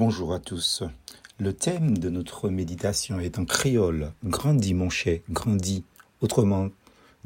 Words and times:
Bonjour 0.00 0.32
à 0.32 0.38
tous. 0.38 0.82
Le 1.38 1.52
thème 1.52 1.98
de 1.98 2.08
notre 2.08 2.48
méditation 2.48 3.20
est 3.20 3.38
en 3.38 3.44
créole. 3.44 4.12
Grandis 4.24 4.72
mon 4.72 4.88
cher, 4.88 5.18
grandis. 5.28 5.84
Autrement 6.22 6.70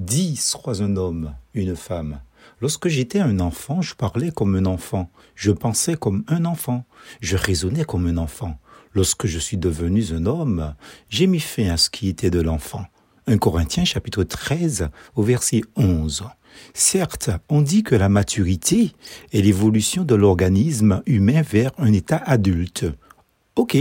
dit, 0.00 0.34
sois 0.34 0.82
un 0.82 0.96
homme, 0.96 1.36
une 1.54 1.76
femme. 1.76 2.20
Lorsque 2.60 2.88
j'étais 2.88 3.20
un 3.20 3.38
enfant, 3.38 3.80
je 3.80 3.94
parlais 3.94 4.32
comme 4.32 4.56
un 4.56 4.66
enfant, 4.66 5.08
je 5.36 5.52
pensais 5.52 5.94
comme 5.94 6.24
un 6.26 6.44
enfant, 6.44 6.84
je 7.20 7.36
raisonnais 7.36 7.84
comme 7.84 8.08
un 8.08 8.16
enfant. 8.16 8.58
Lorsque 8.92 9.28
je 9.28 9.38
suis 9.38 9.56
devenu 9.56 10.06
un 10.10 10.26
homme, 10.26 10.74
j'ai 11.08 11.28
mis 11.28 11.38
fin 11.38 11.68
à 11.68 11.76
ce 11.76 11.88
qui 11.88 12.08
était 12.08 12.30
de 12.30 12.40
l'enfant. 12.40 12.86
1 13.26 13.38
Corinthiens 13.38 13.84
chapitre 13.84 14.22
13 14.22 14.88
au 15.14 15.22
verset 15.22 15.62
11. 15.76 16.24
Certes, 16.74 17.30
on 17.48 17.62
dit 17.62 17.82
que 17.82 17.94
la 17.94 18.08
maturité 18.08 18.92
est 19.32 19.40
l'évolution 19.40 20.04
de 20.04 20.14
l'organisme 20.14 21.02
humain 21.06 21.42
vers 21.42 21.72
un 21.78 21.92
état 21.92 22.22
adulte. 22.24 22.86
Ok. 23.56 23.76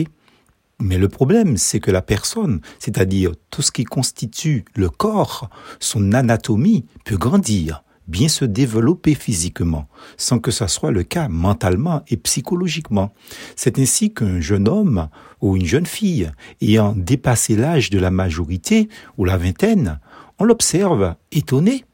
Mais 0.79 0.97
le 0.97 1.07
problème, 1.07 1.57
c'est 1.57 1.79
que 1.79 1.91
la 1.91 2.01
personne, 2.01 2.61
c'est-à-dire 2.79 3.31
tout 3.51 3.61
ce 3.61 3.71
qui 3.71 3.83
constitue 3.83 4.65
le 4.75 4.89
corps, 4.89 5.49
son 5.79 6.13
anatomie, 6.13 6.85
peut 7.05 7.17
grandir, 7.17 7.83
bien 8.07 8.27
se 8.27 8.45
développer 8.45 9.15
physiquement, 9.15 9.87
sans 10.17 10.39
que 10.39 10.51
ça 10.51 10.67
soit 10.67 10.91
le 10.91 11.03
cas 11.03 11.27
mentalement 11.29 12.01
et 12.07 12.17
psychologiquement. 12.17 13.13
C'est 13.55 13.79
ainsi 13.79 14.13
qu'un 14.13 14.39
jeune 14.39 14.67
homme 14.67 15.09
ou 15.41 15.55
une 15.55 15.65
jeune 15.65 15.85
fille 15.85 16.31
ayant 16.61 16.93
dépassé 16.95 17.55
l'âge 17.55 17.89
de 17.89 17.99
la 17.99 18.11
majorité 18.11 18.89
ou 19.17 19.25
la 19.25 19.37
vingtaine, 19.37 19.99
on 20.39 20.45
l'observe 20.45 21.15
étonné 21.31 21.85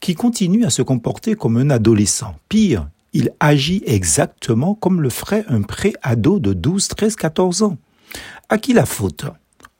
qui 0.00 0.14
continue 0.14 0.64
à 0.64 0.70
se 0.70 0.82
comporter 0.82 1.34
comme 1.34 1.56
un 1.56 1.70
adolescent. 1.70 2.34
Pire, 2.48 2.88
il 3.12 3.32
agit 3.40 3.82
exactement 3.86 4.74
comme 4.74 5.00
le 5.00 5.10
ferait 5.10 5.44
un 5.48 5.62
pré-ado 5.62 6.38
de 6.38 6.52
12, 6.52 6.88
13, 6.88 7.16
14 7.16 7.62
ans. 7.62 7.78
À 8.48 8.58
qui 8.58 8.72
la 8.72 8.86
faute? 8.86 9.24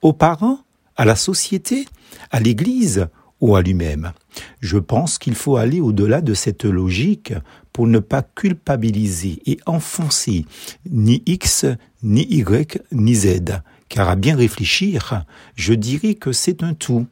Aux 0.01 0.13
parents? 0.13 0.59
À 0.95 1.05
la 1.05 1.15
société? 1.15 1.85
À 2.31 2.39
l'Église? 2.39 3.07
Ou 3.41 3.55
à 3.55 3.61
lui-même 3.61 4.11
Je 4.59 4.77
pense 4.77 5.17
qu'il 5.17 5.35
faut 5.35 5.57
aller 5.57 5.81
au-delà 5.81 6.21
de 6.21 6.33
cette 6.33 6.65
logique 6.65 7.33
pour 7.73 7.87
ne 7.87 7.99
pas 7.99 8.23
culpabiliser 8.23 9.41
et 9.45 9.59
enfoncer 9.65 10.45
ni 10.89 11.21
X, 11.25 11.65
ni 12.03 12.23
Y, 12.23 12.81
ni 12.91 13.15
Z. 13.15 13.61
Car 13.89 14.09
à 14.09 14.15
bien 14.15 14.35
réfléchir, 14.35 15.23
je 15.55 15.73
dirais 15.73 16.15
que 16.15 16.31
c'est 16.31 16.63
un 16.63 16.73
tout. 16.73 17.05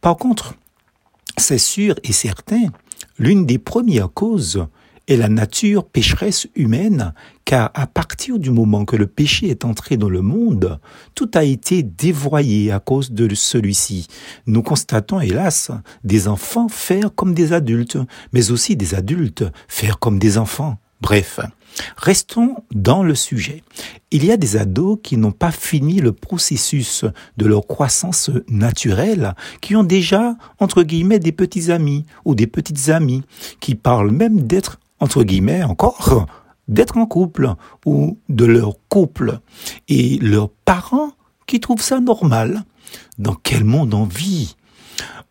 Par 0.00 0.16
contre, 0.16 0.54
c'est 1.38 1.58
sûr 1.58 1.94
et 2.02 2.12
certain, 2.12 2.64
l'une 3.18 3.46
des 3.46 3.58
premières 3.58 4.12
causes 4.12 4.66
est 5.08 5.16
la 5.16 5.28
nature 5.28 5.84
pécheresse 5.84 6.46
humaine, 6.54 7.14
car 7.44 7.70
à 7.74 7.86
partir 7.86 8.38
du 8.38 8.50
moment 8.50 8.84
que 8.84 8.96
le 8.96 9.06
péché 9.06 9.48
est 9.48 9.64
entré 9.64 9.96
dans 9.96 10.08
le 10.08 10.22
monde, 10.22 10.80
tout 11.14 11.30
a 11.34 11.44
été 11.44 11.82
dévoyé 11.82 12.72
à 12.72 12.80
cause 12.80 13.12
de 13.12 13.32
celui-ci. 13.34 14.06
Nous 14.46 14.62
constatons, 14.62 15.20
hélas, 15.20 15.70
des 16.04 16.28
enfants 16.28 16.68
faire 16.68 17.14
comme 17.14 17.34
des 17.34 17.52
adultes, 17.52 17.98
mais 18.32 18.50
aussi 18.50 18.76
des 18.76 18.94
adultes 18.94 19.44
faire 19.68 19.98
comme 19.98 20.18
des 20.18 20.38
enfants. 20.38 20.78
Bref, 21.00 21.40
Restons 21.96 22.56
dans 22.74 23.02
le 23.02 23.14
sujet. 23.14 23.62
Il 24.10 24.24
y 24.24 24.32
a 24.32 24.36
des 24.36 24.56
ados 24.56 24.98
qui 25.02 25.16
n'ont 25.16 25.32
pas 25.32 25.50
fini 25.50 26.00
le 26.00 26.12
processus 26.12 27.04
de 27.36 27.46
leur 27.46 27.66
croissance 27.66 28.30
naturelle, 28.48 29.34
qui 29.60 29.74
ont 29.74 29.84
déjà, 29.84 30.36
entre 30.58 30.82
guillemets, 30.82 31.18
des 31.18 31.32
petits 31.32 31.70
amis 31.70 32.04
ou 32.24 32.34
des 32.34 32.46
petites 32.46 32.90
amies, 32.90 33.22
qui 33.60 33.74
parlent 33.74 34.10
même 34.10 34.42
d'être, 34.42 34.80
entre 35.02 35.24
guillemets, 35.24 35.64
encore, 35.64 36.26
d'être 36.68 36.96
en 36.96 37.06
couple 37.06 37.54
ou 37.84 38.18
de 38.28 38.44
leur 38.44 38.76
couple. 38.88 39.40
Et 39.88 40.18
leurs 40.18 40.48
parents 40.48 41.10
qui 41.46 41.58
trouvent 41.58 41.82
ça 41.82 41.98
normal. 41.98 42.62
Dans 43.18 43.34
quel 43.34 43.64
monde 43.64 43.94
on 43.94 44.04
vit? 44.04 44.56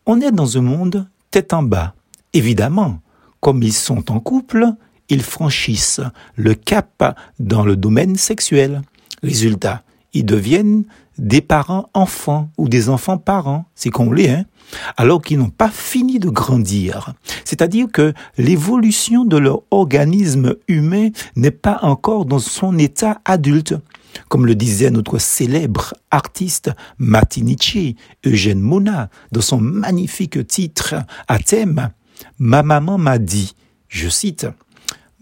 On 0.05 0.19
est 0.19 0.33
dans 0.33 0.57
un 0.57 0.61
monde 0.61 1.07
tête 1.31 1.53
en 1.53 1.63
bas. 1.63 1.95
Évidemment, 2.33 2.99
comme 3.39 3.63
ils 3.63 3.71
sont 3.71 4.11
en 4.11 4.19
couple, 4.19 4.67
ils 5.07 5.23
franchissent 5.23 6.01
le 6.35 6.53
cap 6.53 7.17
dans 7.39 7.63
le 7.63 7.77
domaine 7.77 8.17
sexuel. 8.17 8.81
Résultat, 9.23 9.83
ils 10.13 10.25
deviennent 10.25 10.83
des 11.17 11.41
parents 11.41 11.89
enfants 11.93 12.49
ou 12.57 12.67
des 12.67 12.89
enfants 12.89 13.17
parents, 13.17 13.65
c'est 13.75 13.89
qu'on 13.89 14.11
l'est, 14.11 14.29
hein, 14.29 14.45
alors 14.97 15.21
qu'ils 15.21 15.37
n'ont 15.37 15.49
pas 15.49 15.69
fini 15.69 16.19
de 16.19 16.29
grandir. 16.29 17.13
C'est-à-dire 17.45 17.87
que 17.91 18.13
l'évolution 18.37 19.25
de 19.25 19.37
leur 19.37 19.61
organisme 19.71 20.55
humain 20.67 21.09
n'est 21.35 21.51
pas 21.51 21.79
encore 21.81 22.25
dans 22.25 22.39
son 22.39 22.77
état 22.77 23.19
adulte. 23.25 23.75
Comme 24.27 24.45
le 24.45 24.55
disait 24.55 24.91
notre 24.91 25.19
célèbre 25.19 25.93
artiste 26.09 26.71
Martinici, 26.97 27.95
Eugène 28.25 28.59
Mona, 28.59 29.09
dans 29.31 29.41
son 29.41 29.59
magnifique 29.59 30.45
titre 30.47 30.95
à 31.27 31.39
thème, 31.39 31.89
Ma 32.37 32.61
maman 32.61 32.97
m'a 32.97 33.17
dit, 33.17 33.55
je 33.87 34.09
cite, 34.09 34.47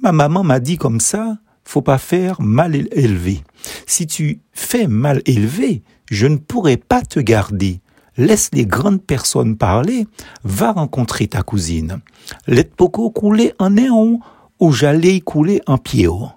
Ma 0.01 0.11
maman 0.11 0.44
m'a 0.44 0.59
dit 0.59 0.78
comme 0.78 0.99
ça, 0.99 1.38
faut 1.63 1.81
pas 1.81 1.97
faire 1.97 2.41
mal 2.41 2.75
élevé. 2.91 3.44
Si 3.89 4.05
tu 4.05 4.39
fais 4.51 4.85
mal 4.85 5.23
élevé, 5.25 5.81
je 6.11 6.27
ne 6.27 6.38
pourrai 6.38 6.77
pas 6.77 7.01
te 7.01 7.19
garder. 7.19 7.81
Laisse 8.17 8.51
les 8.53 8.67
grandes 8.67 9.01
personnes 9.01 9.57
parler, 9.57 10.05
va 10.44 10.73
rencontrer 10.73 11.27
ta 11.27 11.41
cousine. 11.41 11.99
Let 12.45 12.66
poko 12.66 13.09
couler 13.09 13.51
en 13.57 13.72
néon 13.72 14.19
ou 14.59 14.72
j'allais 14.72 15.22
couler 15.22 15.63
en 15.66 15.79
pied-haut. 15.79 16.29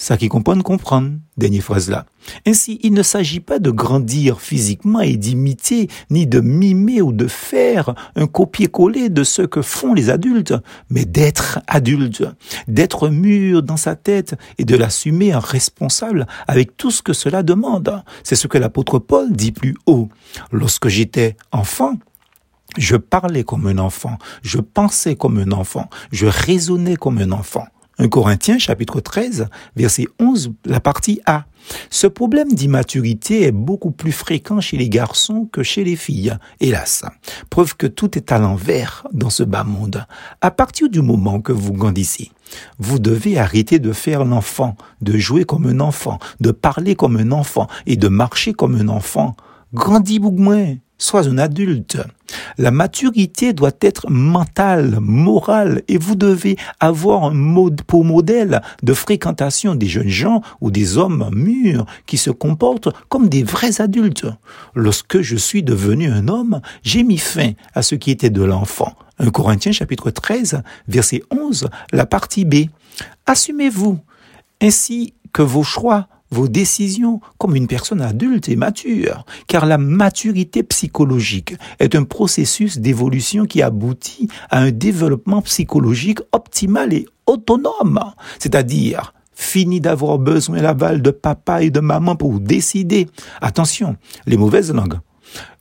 Ça 0.00 0.16
qui 0.16 0.28
comprennent 0.28 0.62
comprendre, 0.62 1.10
dernière 1.36 1.64
phrase 1.64 1.90
là. 1.90 2.06
Ainsi, 2.46 2.78
il 2.84 2.92
ne 2.92 3.02
s'agit 3.02 3.40
pas 3.40 3.58
de 3.58 3.72
grandir 3.72 4.40
physiquement 4.40 5.00
et 5.00 5.16
d'imiter, 5.16 5.88
ni 6.08 6.24
de 6.24 6.38
mimer 6.38 7.02
ou 7.02 7.12
de 7.12 7.26
faire 7.26 7.96
un 8.14 8.28
copier-coller 8.28 9.08
de 9.08 9.24
ce 9.24 9.42
que 9.42 9.60
font 9.60 9.94
les 9.94 10.08
adultes, 10.08 10.54
mais 10.88 11.04
d'être 11.04 11.58
adulte, 11.66 12.22
d'être 12.68 13.08
mûr 13.08 13.64
dans 13.64 13.76
sa 13.76 13.96
tête 13.96 14.36
et 14.56 14.64
de 14.64 14.76
l'assumer 14.76 15.34
en 15.34 15.40
responsable 15.40 16.28
avec 16.46 16.76
tout 16.76 16.92
ce 16.92 17.02
que 17.02 17.12
cela 17.12 17.42
demande. 17.42 18.04
C'est 18.22 18.36
ce 18.36 18.46
que 18.46 18.56
l'apôtre 18.56 19.00
Paul 19.00 19.32
dit 19.32 19.50
plus 19.50 19.74
haut. 19.86 20.08
Lorsque 20.52 20.86
j'étais 20.86 21.36
enfant, 21.50 21.96
je 22.76 22.94
parlais 22.96 23.42
comme 23.42 23.66
un 23.66 23.78
enfant, 23.78 24.16
je 24.42 24.58
pensais 24.58 25.16
comme 25.16 25.38
un 25.38 25.50
enfant, 25.50 25.90
je 26.12 26.26
raisonnais 26.26 26.94
comme 26.94 27.18
un 27.18 27.32
enfant. 27.32 27.66
1 28.00 28.08
Corinthiens 28.08 28.58
chapitre 28.58 29.00
13, 29.00 29.48
verset 29.74 30.06
11, 30.20 30.52
la 30.64 30.78
partie 30.78 31.20
A. 31.26 31.46
Ce 31.90 32.06
problème 32.06 32.52
d'immaturité 32.52 33.42
est 33.42 33.52
beaucoup 33.52 33.90
plus 33.90 34.12
fréquent 34.12 34.60
chez 34.60 34.76
les 34.76 34.88
garçons 34.88 35.48
que 35.50 35.64
chez 35.64 35.82
les 35.82 35.96
filles, 35.96 36.36
hélas. 36.60 37.04
Preuve 37.50 37.76
que 37.76 37.88
tout 37.88 38.16
est 38.16 38.30
à 38.30 38.38
l'envers 38.38 39.04
dans 39.12 39.30
ce 39.30 39.42
bas 39.42 39.64
monde. 39.64 40.06
À 40.40 40.52
partir 40.52 40.88
du 40.88 41.02
moment 41.02 41.40
que 41.40 41.50
vous 41.50 41.72
grandissez, 41.72 42.30
vous 42.78 43.00
devez 43.00 43.36
arrêter 43.36 43.80
de 43.80 43.92
faire 43.92 44.24
l'enfant, 44.24 44.76
de 45.00 45.18
jouer 45.18 45.44
comme 45.44 45.66
un 45.66 45.80
enfant, 45.80 46.20
de 46.38 46.52
parler 46.52 46.94
comme 46.94 47.16
un 47.16 47.32
enfant 47.32 47.66
et 47.86 47.96
de 47.96 48.06
marcher 48.06 48.52
comme 48.52 48.76
un 48.76 48.88
enfant. 48.88 49.34
Grandis 49.74 50.20
beaucoup 50.20 50.38
moins, 50.38 50.76
sois 50.98 51.28
un 51.28 51.38
adulte. 51.38 51.98
La 52.58 52.70
maturité 52.70 53.52
doit 53.52 53.72
être 53.80 54.10
mentale, 54.10 54.98
morale, 55.00 55.82
et 55.88 55.96
vous 55.96 56.16
devez 56.16 56.56
avoir 56.80 57.24
un 57.24 57.34
mode 57.34 57.82
pour 57.82 58.04
modèle 58.04 58.60
de 58.82 58.92
fréquentation 58.92 59.74
des 59.74 59.86
jeunes 59.86 60.08
gens 60.08 60.42
ou 60.60 60.70
des 60.70 60.98
hommes 60.98 61.30
mûrs 61.32 61.86
qui 62.06 62.18
se 62.18 62.30
comportent 62.30 62.88
comme 63.08 63.28
des 63.28 63.44
vrais 63.44 63.80
adultes. 63.80 64.26
Lorsque 64.74 65.20
je 65.20 65.36
suis 65.36 65.62
devenu 65.62 66.10
un 66.10 66.28
homme, 66.28 66.60
j'ai 66.82 67.04
mis 67.04 67.18
fin 67.18 67.52
à 67.74 67.82
ce 67.82 67.94
qui 67.94 68.10
était 68.10 68.30
de 68.30 68.42
l'enfant. 68.42 68.94
1 69.20 69.30
Corinthiens 69.30 69.72
chapitre 69.72 70.10
13, 70.10 70.62
verset 70.86 71.22
11, 71.30 71.68
la 71.92 72.06
partie 72.06 72.44
B. 72.44 72.66
Assumez-vous 73.26 73.98
ainsi 74.60 75.14
que 75.32 75.42
vos 75.42 75.62
choix 75.62 76.08
vos 76.30 76.48
décisions 76.48 77.20
comme 77.38 77.56
une 77.56 77.66
personne 77.66 78.00
adulte 78.00 78.48
et 78.48 78.56
mature, 78.56 79.24
car 79.46 79.66
la 79.66 79.78
maturité 79.78 80.62
psychologique 80.62 81.54
est 81.78 81.94
un 81.94 82.04
processus 82.04 82.78
d'évolution 82.78 83.46
qui 83.46 83.62
aboutit 83.62 84.28
à 84.50 84.60
un 84.60 84.70
développement 84.70 85.42
psychologique 85.42 86.20
optimal 86.32 86.92
et 86.92 87.06
autonome, 87.26 88.00
c'est-à-dire 88.38 89.14
fini 89.34 89.80
d'avoir 89.80 90.18
besoin 90.18 90.60
l'aval 90.60 91.00
de 91.00 91.12
papa 91.12 91.62
et 91.62 91.70
de 91.70 91.78
maman 91.80 92.16
pour 92.16 92.40
décider. 92.40 93.08
Attention, 93.40 93.96
les 94.26 94.36
mauvaises 94.36 94.72
langues 94.72 94.98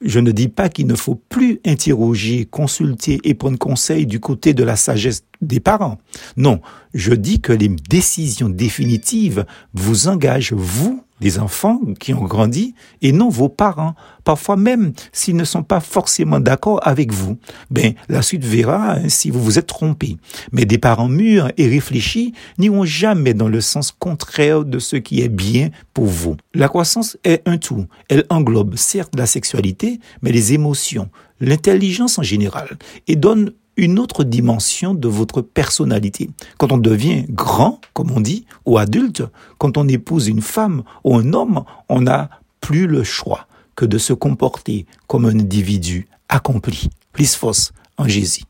Je 0.01 0.19
ne 0.19 0.31
dis 0.31 0.47
pas 0.47 0.69
qu'il 0.69 0.87
ne 0.87 0.95
faut 0.95 1.15
plus 1.15 1.59
interroger, 1.65 2.45
consulter 2.45 3.19
et 3.23 3.33
prendre 3.33 3.57
conseil 3.57 4.05
du 4.05 4.19
côté 4.19 4.53
de 4.53 4.63
la 4.63 4.75
sagesse 4.75 5.23
des 5.41 5.59
parents. 5.59 5.97
Non, 6.35 6.61
je 6.93 7.13
dis 7.13 7.41
que 7.41 7.53
les 7.53 7.69
décisions 7.69 8.49
définitives 8.49 9.45
vous 9.73 10.07
engagent, 10.07 10.53
vous, 10.53 11.03
des 11.19 11.39
enfants 11.39 11.79
qui 11.99 12.13
ont 12.13 12.23
grandi, 12.23 12.75
et 13.01 13.11
non 13.11 13.29
vos 13.29 13.49
parents. 13.49 13.95
Parfois 14.23 14.57
même, 14.57 14.93
s'ils 15.11 15.35
ne 15.35 15.43
sont 15.43 15.63
pas 15.63 15.79
forcément 15.79 16.39
d'accord 16.39 16.79
avec 16.83 17.11
vous, 17.11 17.37
ben, 17.71 17.93
la 18.09 18.21
suite 18.21 18.43
verra 18.43 18.93
hein, 18.93 19.09
si 19.09 19.31
vous 19.31 19.41
vous 19.41 19.57
êtes 19.57 19.67
trompé. 19.67 20.17
Mais 20.51 20.65
des 20.65 20.77
parents 20.77 21.09
mûrs 21.09 21.51
et 21.57 21.67
réfléchis 21.67 22.33
n'iront 22.57 22.85
jamais 22.85 23.33
dans 23.33 23.47
le 23.47 23.61
sens 23.61 23.91
contraire 23.91 24.65
de 24.65 24.79
ce 24.79 24.95
qui 24.95 25.21
est 25.21 25.29
bien 25.29 25.69
pour 25.93 26.05
vous. 26.05 26.37
La 26.53 26.67
croissance 26.67 27.17
est 27.23 27.41
un 27.47 27.57
tout. 27.57 27.85
Elle 28.09 28.25
englobe 28.29 28.75
certes 28.75 29.13
la 29.17 29.25
sexualité, 29.25 29.99
mais 30.21 30.31
les 30.31 30.53
émotions, 30.53 31.09
l'intelligence 31.39 32.17
en 32.19 32.23
général, 32.23 32.77
et 33.07 33.15
donne 33.15 33.51
une 33.77 33.99
autre 33.99 34.23
dimension 34.23 34.93
de 34.93 35.07
votre 35.07 35.41
personnalité. 35.41 36.29
Quand 36.57 36.71
on 36.71 36.77
devient 36.77 37.25
grand, 37.29 37.79
comme 37.93 38.11
on 38.11 38.19
dit, 38.19 38.45
ou 38.65 38.77
adulte, 38.77 39.23
quand 39.59 39.77
on 39.77 39.87
épouse 39.87 40.27
une 40.27 40.41
femme 40.41 40.83
ou 41.03 41.15
un 41.15 41.33
homme, 41.33 41.63
on 41.87 42.01
n'a 42.01 42.29
plus 42.59 42.87
le 42.87 43.03
choix 43.03 43.47
que 43.75 43.85
de 43.85 43.97
se 43.97 44.13
comporter 44.13 44.85
comme 45.05 45.25
un 45.25 45.39
individu 45.39 46.07
accompli. 46.27 46.89
Plus 47.13 47.35
force 47.35 47.71
en 47.97 48.07
Jésus. 48.07 48.43